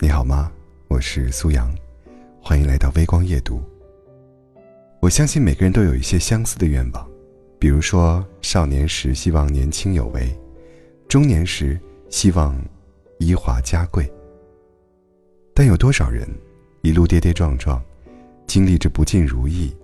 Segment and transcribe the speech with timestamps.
[0.00, 0.50] 你好吗？
[0.88, 1.70] 我是苏阳，
[2.40, 3.62] 欢迎来到微光夜读。
[5.00, 7.06] 我相信每个人都有一些相似的愿望，
[7.58, 10.34] 比如说少年时希望年轻有为，
[11.08, 11.78] 中年时
[12.08, 12.58] 希望
[13.18, 14.10] 衣华家贵。
[15.52, 16.26] 但有多少人
[16.80, 17.82] 一路跌跌撞撞，
[18.46, 19.76] 经历着不尽如意，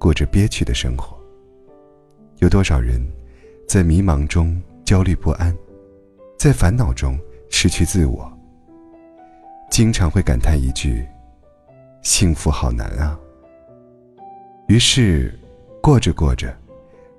[0.00, 1.16] 过着憋屈的生活？
[2.38, 3.00] 有多少人
[3.68, 5.56] 在迷茫中焦虑不安，
[6.36, 7.16] 在烦恼中
[7.48, 8.35] 失去自我？
[9.70, 11.06] 经常会感叹一句
[12.02, 13.18] ：“幸福好难啊。”
[14.68, 15.38] 于是，
[15.82, 16.56] 过着过着，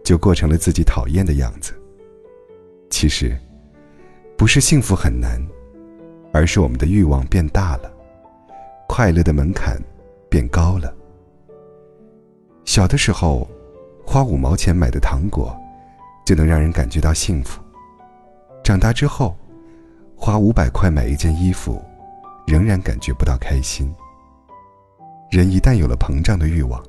[0.03, 1.73] 就过成了自己讨厌的样子。
[2.89, 3.37] 其实，
[4.37, 5.41] 不是幸福很难。
[6.33, 7.91] 而是我们的欲望变大了，
[8.87, 9.81] 快乐的门槛
[10.29, 10.93] 变高了。
[12.63, 13.49] 小的时候，
[14.05, 15.57] 花五毛钱买的糖果，
[16.25, 17.59] 就能让人感觉到幸福；
[18.61, 19.35] 长大之后，
[20.15, 21.83] 花五百块买一件衣服，
[22.47, 23.93] 仍然感觉不到开心。
[25.29, 26.83] 人一旦有了膨胀的欲望，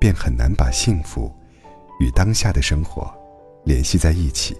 [0.00, 1.30] 便很难把幸福
[2.00, 3.12] 与当下的生活
[3.64, 4.56] 联系在一起。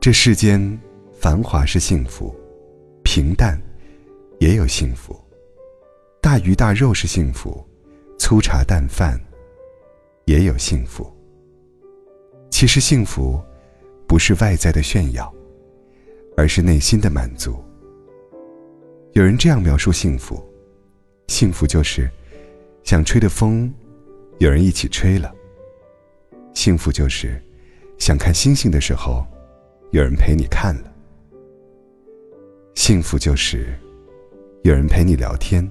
[0.00, 0.80] 这世间。
[1.20, 2.34] 繁华是幸福，
[3.02, 3.60] 平淡
[4.38, 5.14] 也有幸福；
[6.18, 7.62] 大鱼大肉是幸福，
[8.18, 9.20] 粗茶淡饭
[10.24, 11.14] 也有幸福。
[12.48, 13.38] 其实幸福
[14.08, 15.30] 不是外在的炫耀，
[16.38, 17.62] 而是内心的满足。
[19.12, 20.40] 有人这样描述幸福：
[21.26, 22.08] 幸福就是
[22.84, 23.72] 想吹的风，
[24.38, 25.28] 有人一起吹了；
[26.54, 27.42] 幸福就是
[27.98, 29.26] 想看星星的时候，
[29.90, 30.92] 有人陪你看了。
[32.76, 33.76] 幸福就是
[34.62, 35.68] 有人陪你聊天，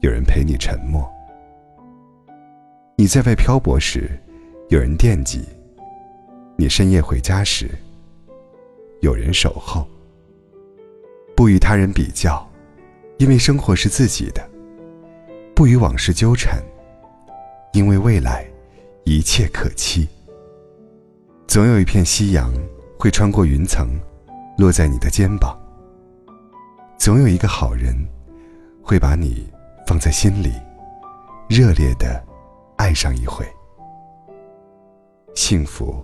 [0.00, 1.04] 有人陪你沉默。
[2.96, 4.08] 你在外漂泊时，
[4.68, 5.40] 有人惦记；
[6.56, 7.68] 你深夜回家时，
[9.00, 9.84] 有人守候。
[11.36, 12.44] 不与他人比较，
[13.18, 14.42] 因为生活是自己的；
[15.54, 16.60] 不与往事纠缠，
[17.72, 18.44] 因为未来
[19.04, 20.08] 一切可期。
[21.46, 22.52] 总有一片夕阳
[22.98, 23.88] 会穿过云层。
[24.58, 25.54] 落在你的肩膀，
[26.98, 27.94] 总有一个好人，
[28.82, 29.52] 会把你
[29.86, 30.50] 放在心里，
[31.46, 32.24] 热烈的
[32.78, 33.46] 爱上一回。
[35.34, 36.02] 幸福，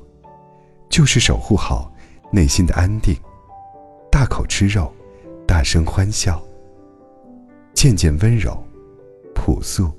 [0.91, 1.91] 就是守护好
[2.31, 3.16] 内心的安定，
[4.10, 4.93] 大口吃肉，
[5.62, 6.43] 大声欢笑，
[7.73, 8.61] 渐渐温柔，
[9.33, 9.93] 朴素，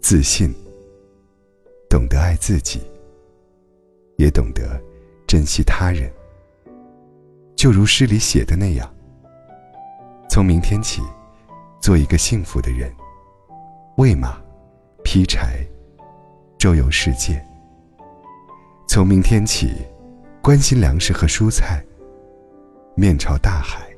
[0.00, 0.50] 自信，
[1.90, 2.80] 懂得爱自己，
[4.16, 4.80] 也懂得
[5.28, 6.10] 珍惜他人。
[7.54, 8.90] 就如诗里写的那样，
[10.30, 11.02] 从明天起，
[11.82, 12.90] 做一个幸福的人，
[13.98, 14.40] 喂马，
[15.02, 15.58] 劈柴，
[16.56, 17.44] 周游世界。
[18.88, 19.70] 从明天起，
[20.40, 21.84] 关心粮食和蔬菜，
[22.96, 23.93] 面朝大海，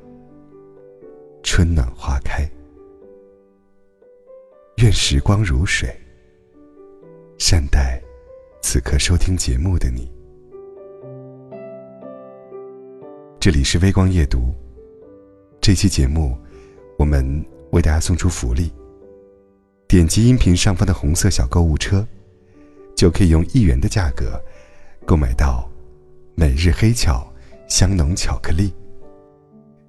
[1.57, 2.47] 春暖花开。
[4.75, 5.89] 愿时光如水，
[7.39, 7.99] 善待
[8.61, 10.07] 此刻收听节目的你。
[13.39, 14.53] 这里是微光夜读，
[15.59, 16.37] 这期节目
[16.95, 18.71] 我们为大家送出福利。
[19.87, 22.07] 点击音频上方的红色小购物车，
[22.95, 24.39] 就可以用一元的价格
[25.07, 25.67] 购买到
[26.35, 27.27] 每日黑巧
[27.67, 28.71] 香浓巧克力，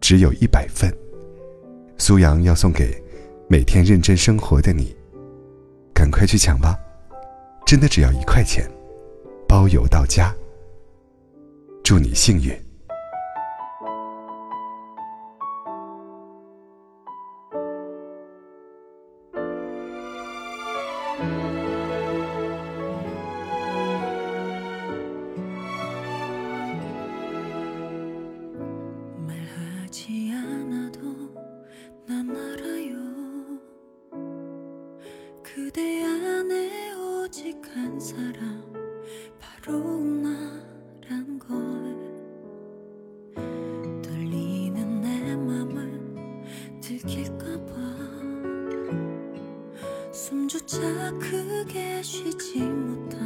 [0.00, 0.90] 只有一百份。
[1.98, 3.02] 苏阳要送给
[3.48, 4.96] 每天认真生活的你，
[5.92, 6.78] 赶快去抢吧！
[7.66, 8.64] 真的只要一块钱，
[9.48, 10.32] 包邮到家。
[11.82, 12.67] 祝你幸运！
[35.58, 38.62] 그대 안에 오직 한 사람
[39.40, 41.48] 바로 나란 걸.
[44.00, 46.14] 떨리는 내 맘을
[46.80, 47.74] 들킬까봐.
[50.12, 50.78] 숨조차
[51.18, 53.17] 크게 쉬지 못해